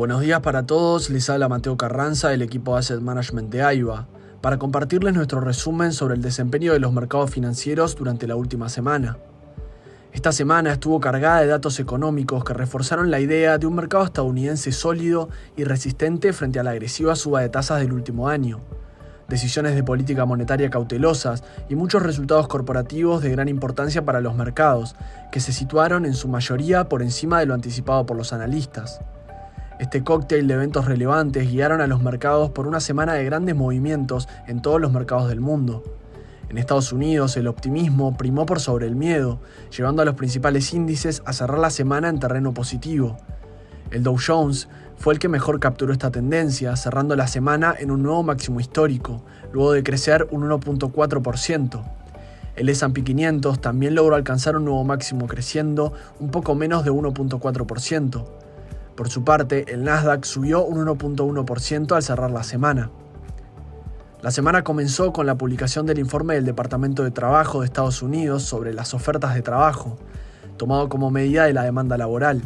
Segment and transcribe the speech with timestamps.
[0.00, 4.08] Buenos días para todos, les habla Mateo Carranza del equipo Asset Management de AIBA,
[4.40, 9.18] para compartirles nuestro resumen sobre el desempeño de los mercados financieros durante la última semana.
[10.14, 14.72] Esta semana estuvo cargada de datos económicos que reforzaron la idea de un mercado estadounidense
[14.72, 18.60] sólido y resistente frente a la agresiva suba de tasas del último año,
[19.28, 24.96] decisiones de política monetaria cautelosas y muchos resultados corporativos de gran importancia para los mercados,
[25.30, 29.02] que se situaron en su mayoría por encima de lo anticipado por los analistas.
[29.80, 34.28] Este cóctel de eventos relevantes guiaron a los mercados por una semana de grandes movimientos
[34.46, 35.82] en todos los mercados del mundo.
[36.50, 39.40] En Estados Unidos el optimismo primó por sobre el miedo,
[39.74, 43.16] llevando a los principales índices a cerrar la semana en terreno positivo.
[43.90, 48.02] El Dow Jones fue el que mejor capturó esta tendencia, cerrando la semana en un
[48.02, 51.82] nuevo máximo histórico, luego de crecer un 1.4%.
[52.54, 58.49] El S&P 500 también logró alcanzar un nuevo máximo creciendo un poco menos de 1.4%.
[59.00, 62.90] Por su parte, el Nasdaq subió un 1.1% al cerrar la semana.
[64.20, 68.42] La semana comenzó con la publicación del informe del Departamento de Trabajo de Estados Unidos
[68.42, 69.96] sobre las ofertas de trabajo,
[70.58, 72.42] tomado como medida de la demanda laboral.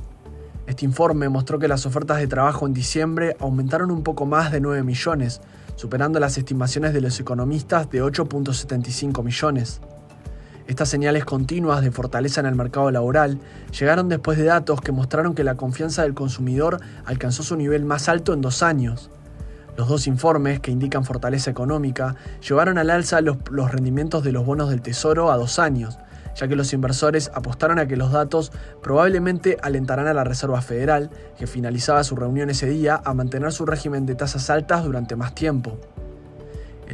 [0.68, 4.60] Este informe mostró que las ofertas de trabajo en diciembre aumentaron un poco más de
[4.60, 5.40] 9 millones,
[5.74, 9.80] superando las estimaciones de los economistas de 8.75 millones.
[10.66, 13.38] Estas señales continuas de fortaleza en el mercado laboral
[13.78, 18.08] llegaron después de datos que mostraron que la confianza del consumidor alcanzó su nivel más
[18.08, 19.10] alto en dos años.
[19.76, 23.36] Los dos informes, que indican fortaleza económica, llevaron al alza los,
[23.70, 25.98] rendimientos de los bonos del Tesoro a dos años,
[26.34, 28.50] ya que los inversores apostaron a que los datos
[28.82, 33.66] probablemente alentarán a la Reserva Federal, que finalizaba su reunión ese día, a mantener su
[33.66, 35.78] régimen de tasas altas durante más tiempo.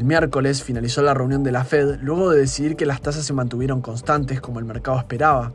[0.01, 3.34] El miércoles finalizó la reunión de la Fed luego de decidir que las tasas se
[3.34, 5.53] mantuvieron constantes como el mercado esperaba.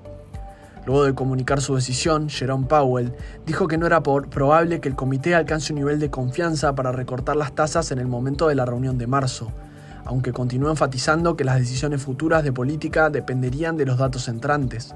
[0.86, 3.12] Luego de comunicar su decisión, Jerome Powell
[3.48, 7.36] dijo que no era probable que el comité alcance un nivel de confianza para recortar
[7.38, 9.52] las tasas en el momento de la reunión de marzo,
[10.04, 14.94] aunque continuó enfatizando que las decisiones futuras de política dependerían de los datos entrantes.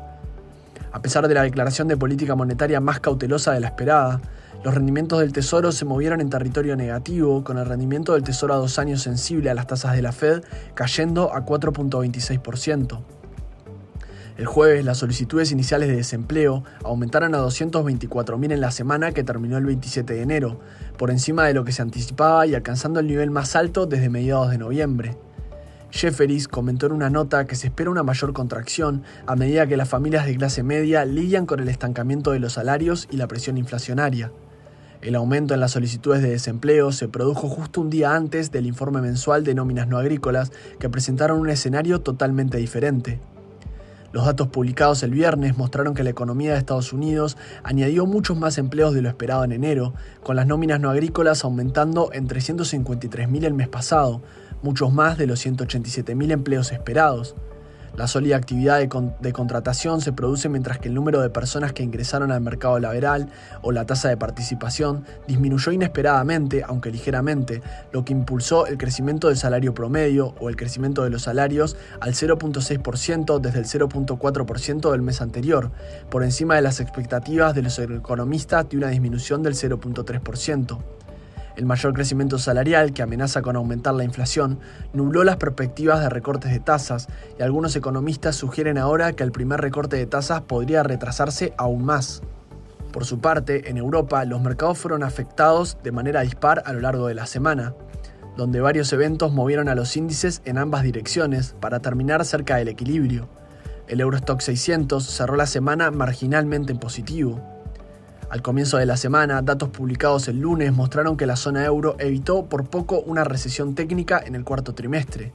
[0.92, 4.22] A pesar de la declaración de política monetaria más cautelosa de la esperada,
[4.64, 8.58] los rendimientos del Tesoro se movieron en territorio negativo, con el rendimiento del Tesoro a
[8.58, 13.00] dos años sensible a las tasas de la Fed cayendo a 4.26%.
[14.40, 19.58] El jueves, las solicitudes iniciales de desempleo aumentaron a 224.000 en la semana que terminó
[19.58, 20.60] el 27 de enero,
[20.98, 24.50] por encima de lo que se anticipaba y alcanzando el nivel más alto desde mediados
[24.50, 25.18] de noviembre.
[25.92, 29.90] Jefferies comentó en una nota que se espera una mayor contracción a medida que las
[29.90, 34.32] familias de clase media lidian con el estancamiento de los salarios y la presión inflacionaria.
[35.02, 39.02] El aumento en las solicitudes de desempleo se produjo justo un día antes del informe
[39.02, 43.20] mensual de nóminas no agrícolas que presentaron un escenario totalmente diferente.
[44.12, 48.58] Los datos publicados el viernes mostraron que la economía de Estados Unidos añadió muchos más
[48.58, 53.54] empleos de lo esperado en enero, con las nóminas no agrícolas aumentando en 353.000 el
[53.54, 54.22] mes pasado,
[54.62, 57.36] muchos más de los 187.000 empleos esperados.
[58.00, 62.32] La sólida actividad de, contratación se produce mientras que el número de personas que ingresaron
[62.32, 63.30] al mercado laboral
[63.62, 67.62] o la tasa de participación disminuyó inesperadamente, aunque ligeramente,
[67.92, 72.14] lo que impulsó el crecimiento del salario promedio o el crecimiento de los salarios al
[72.14, 75.72] 0.6% desde el 0.4% del mes anterior,
[76.10, 80.78] por encima de las expectativas de los economistas de una disminución del 0.3%.
[81.60, 84.60] El mayor crecimiento salarial, que amenaza con aumentar la inflación,
[84.94, 89.60] nubló las perspectivas de recortes de tasas y algunos economistas sugieren ahora que el primer
[89.60, 92.22] recorte de tasas podría retrasarse aún más.
[92.94, 97.08] Por su parte, en Europa los mercados fueron afectados de manera dispar a lo largo
[97.08, 97.76] de la semana,
[98.38, 103.28] donde varios eventos movieron a los índices en ambas direcciones para terminar cerca del equilibrio.
[103.90, 107.59] El Eurostock 600 cerró la semana marginalmente en positivo,
[108.30, 112.46] al comienzo de la semana, datos publicados el lunes mostraron que la zona euro evitó
[112.46, 115.34] por poco una recesión técnica en el cuarto trimestre.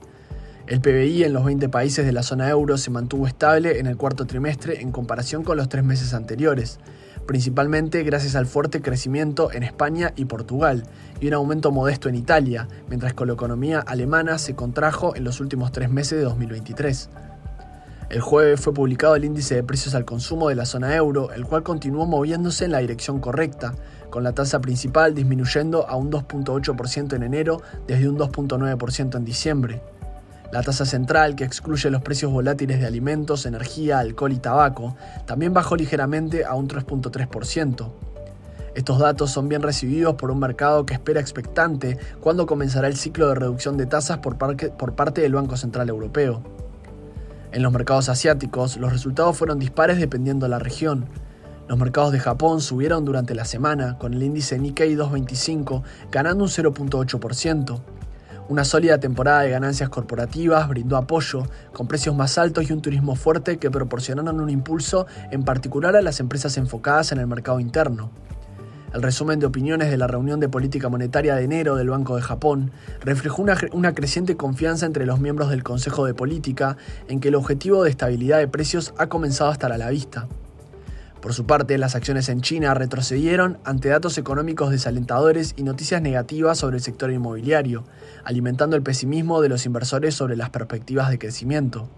[0.69, 3.97] El PBI en los 20 países de la zona euro se mantuvo estable en el
[3.97, 6.79] cuarto trimestre en comparación con los tres meses anteriores,
[7.27, 10.85] principalmente gracias al fuerte crecimiento en España y Portugal
[11.21, 15.41] y un aumento modesto en Italia, mientras que la economía alemana se contrajo en los
[15.41, 17.11] últimos tres meses de 2023.
[18.11, 21.47] El jueves fue publicado el índice de precios al consumo de la zona euro, el
[21.47, 23.75] cual continuó moviéndose en la dirección correcta,
[24.11, 29.83] con la tasa principal disminuyendo a un 2.8% en enero desde un 2.9% en diciembre.
[30.53, 34.95] La tasa central, que excluye los precios volátiles de alimentos, energía, alcohol y tabaco,
[35.27, 37.91] también bajó ligeramente a un 3.3%.
[38.75, 43.29] Estos datos son bien recibidos por un mercado que espera expectante cuando comenzará el ciclo
[43.29, 46.54] de reducción de tasas por, parte del Banco Central Europeo.
[47.55, 51.07] En los mercados asiáticos, los resultados fueron dispares dependiendo de la región.
[51.69, 56.51] Los mercados de Japón subieron durante la semana, con el índice Nikkei 225 ganando un
[56.51, 57.81] 0.8%.
[58.49, 63.15] Una sólida temporada de ganancias corporativas brindó apoyo, con precios más altos y un turismo
[63.15, 68.11] fuerte que proporcionaron un impulso en particular a las empresas enfocadas en el mercado interno.
[68.95, 72.23] El resumen de opiniones de la reunión de política monetaria de enero del Banco de
[72.23, 72.71] Japón
[73.01, 76.77] reflejó una, creciente confianza entre los miembros del Consejo de Política
[77.09, 80.29] en que el objetivo de estabilidad de precios ha comenzado a estar a la vista.
[81.21, 86.59] Por su parte, las acciones en China retrocedieron ante datos económicos desalentadores y noticias negativas
[86.59, 87.83] sobre el sector inmobiliario,
[88.23, 91.89] alimentando el pesimismo de los inversores sobre las perspectivas de crecimiento.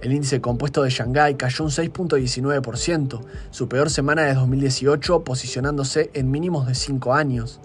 [0.00, 6.30] El índice compuesto de Shanghái cayó un 6.19%, su peor semana de 2018, posicionándose en
[6.30, 7.60] mínimos de 5 años.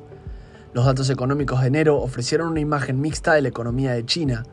[0.74, 4.44] Los datos económicos de enero ofrecieron una imagen mixta de la economía de China,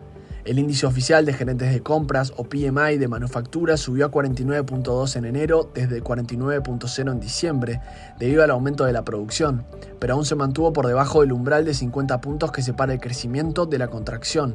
[0.45, 5.27] el índice oficial de gerentes de compras o PMI de manufactura subió a 49.2 en
[5.27, 7.81] enero desde 49.0 en diciembre,
[8.19, 9.67] debido al aumento de la producción,
[9.99, 13.67] pero aún se mantuvo por debajo del umbral de 50 puntos que separa el crecimiento
[13.67, 14.55] de la contracción.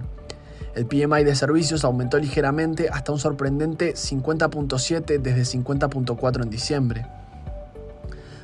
[0.75, 7.07] El PMI de servicios aumentó ligeramente hasta un sorprendente 50.7 desde 50.4 en diciembre.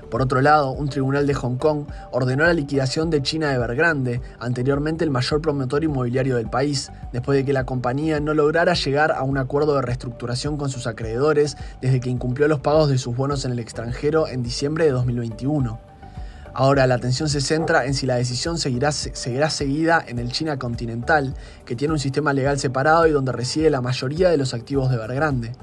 [0.10, 5.04] Por otro lado, un tribunal de Hong Kong ordenó la liquidación de China Evergrande, anteriormente
[5.04, 9.24] el mayor promotor inmobiliario del país, después de que la compañía no lograra llegar a
[9.24, 13.44] un acuerdo de reestructuración con sus acreedores desde que incumplió los pagos de sus bonos
[13.44, 15.91] en el extranjero en diciembre de 2021.
[16.54, 21.34] Ahora la atención se centra en si la decisión seguirá, seguida en el China continental,
[21.66, 24.98] que tiene un sistema legal separado y donde reside la mayoría de los activos de
[24.98, 25.54] Evergrande.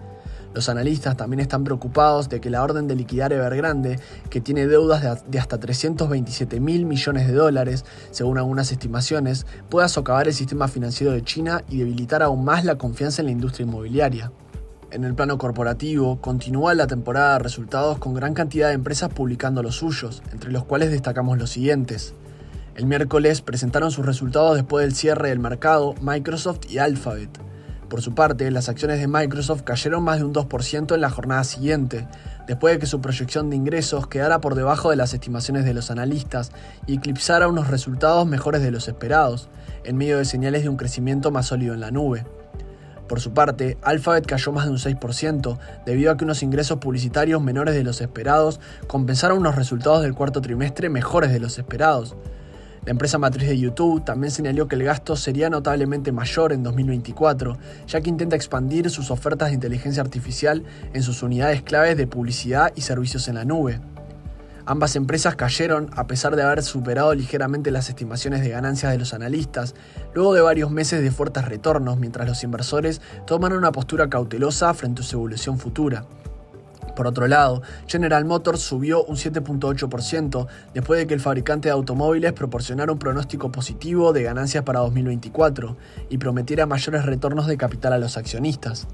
[0.54, 4.00] Los analistas también están preocupados de que la orden de liquidar Evergrande,
[4.30, 10.26] que tiene deudas de hasta 327 mil millones de dólares, según algunas estimaciones, pueda socavar
[10.26, 14.32] el sistema financiero de China y debilitar aún más la confianza en la industria inmobiliaria.
[14.90, 19.62] En el plano corporativo, continúa la temporada de resultados con gran cantidad de empresas publicando
[19.62, 22.14] los suyos, entre los cuales destacamos los siguientes.
[22.74, 27.28] El miércoles presentaron sus resultados después del cierre del mercado Microsoft y Alphabet.
[27.90, 31.44] Por su parte, las acciones de Microsoft cayeron más de un 2% en la jornada
[31.44, 32.08] siguiente,
[32.46, 35.90] después de que su proyección de ingresos quedara por debajo de las estimaciones de los
[35.90, 36.50] analistas
[36.86, 39.50] y eclipsara unos resultados mejores de los esperados,
[39.84, 42.24] en medio de señales de un crecimiento más sólido en la nube.
[43.08, 47.42] Por su parte, Alphabet cayó más de un 6%, debido a que unos ingresos publicitarios
[47.42, 52.14] menores de los esperados compensaron unos resultados del cuarto trimestre mejores de los esperados.
[52.84, 57.58] La empresa matriz de YouTube también señaló que el gasto sería notablemente mayor en 2024,
[57.86, 60.62] ya que intenta expandir sus ofertas de inteligencia artificial
[60.92, 63.80] en sus unidades claves de publicidad y servicios en la nube.
[64.70, 69.14] Ambas empresas cayeron a pesar de haber superado ligeramente las estimaciones de ganancias de los
[69.14, 69.74] analistas,
[70.12, 75.00] luego de varios meses de fuertes retornos mientras los inversores toman una postura cautelosa frente
[75.00, 76.04] a su evolución futura.
[76.94, 82.34] Por otro lado, General Motors subió un 7.8% después de que el fabricante de automóviles
[82.34, 85.78] proporcionara un pronóstico positivo de ganancias para 2024
[86.10, 88.86] y prometiera mayores retornos de capital a los accionistas.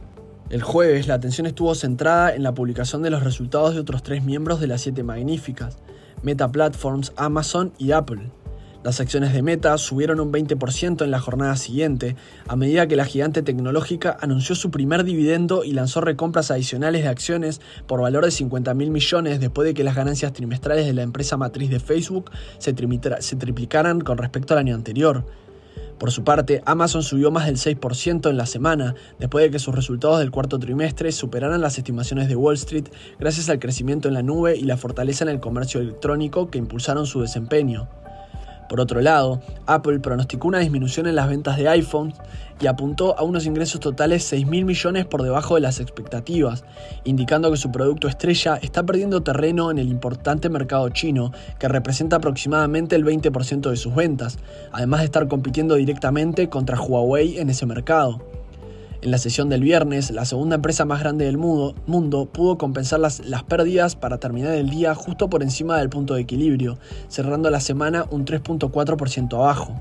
[0.51, 4.23] El jueves, la atención estuvo centrada en la publicación de los resultados de otros tres
[4.23, 5.79] miembros de las siete magníficas,
[6.23, 8.31] Meta Platforms, Amazon y Apple.
[8.85, 13.07] Las acciones de Meta subieron un 20% en la jornada siguiente, a medida que la
[13.07, 18.31] gigante tecnológica anunció su primer dividendo y lanzó recompras adicionales de acciones por valor de
[18.31, 22.31] 50 mil millones después de que las ganancias trimestrales de la empresa matriz de Facebook
[22.59, 22.75] se,
[23.21, 25.25] se triplicaran con respecto al año anterior.
[25.99, 29.75] Por su parte, Amazon subió más del 6% en la semana, después de que sus
[29.75, 34.23] resultados del cuarto trimestre superaran las estimaciones de Wall Street gracias al crecimiento en la
[34.23, 37.89] nube y la fortaleza en el comercio electrónico que impulsaron su desempeño.
[38.69, 42.15] Por otro lado, Apple pronosticó una disminución en las ventas de iPhones
[42.61, 46.65] y apuntó a unos ingresos totales 6 mil millones por debajo de las expectativas,
[47.05, 52.17] indicando que su producto estrella está perdiendo terreno en el importante mercado chino, que representa
[52.17, 54.39] aproximadamente el 20% de sus ventas,
[54.73, 58.44] además de estar compitiendo directamente contra Huawei en ese mercado.
[59.05, 63.21] En la sesión del viernes, la segunda empresa más grande del mundo, pudo compensar las,
[63.21, 67.61] las, pérdidas para terminar el día justo por encima del punto de equilibrio, cerrando la
[67.61, 69.79] semana un 3.4% abajo.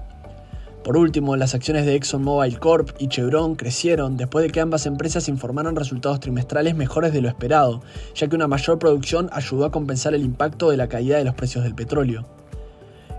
[0.83, 5.29] Por último, las acciones de ExxonMobil Corp y Chevron crecieron después de que ambas empresas
[5.29, 7.81] informaron resultados trimestrales mejores de lo esperado,
[8.15, 11.35] ya que una mayor producción ayudó a compensar el impacto de la caída de los
[11.35, 12.42] precios del petróleo.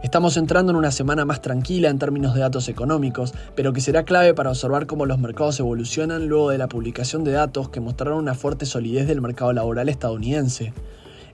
[0.04, 4.04] Estamos entrando en una semana más tranquila en términos de datos económicos, pero que será
[4.04, 8.18] clave para observar cómo los mercados evolucionan luego de la publicación de datos que mostraron
[8.18, 10.74] una fuerte solidez del mercado laboral estadounidense.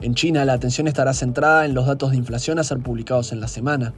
[0.00, 3.40] En China, la atención estará centrada en los datos de inflación a ser publicados en
[3.40, 3.92] la semana.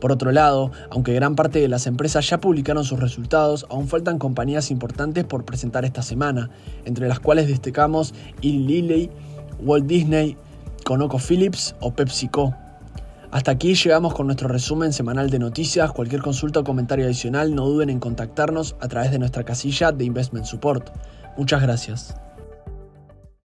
[0.00, 4.18] Por otro lado, aunque gran parte de las empresas ya publicaron sus resultados, aún faltan
[4.18, 6.50] compañías importantes por presentar esta semana,
[6.84, 9.10] entre las cuales destacamos Eli Lilly,
[9.60, 10.36] Walt Disney,
[10.84, 12.56] ConocoPhillips o PepsiCo.
[13.34, 15.90] Hasta aquí llegamos con nuestro resumen semanal de noticias.
[15.90, 20.04] Cualquier consulta o comentario adicional no duden en contactarnos a través de nuestra casilla de
[20.04, 20.90] Investment Support.
[21.36, 22.14] Muchas gracias.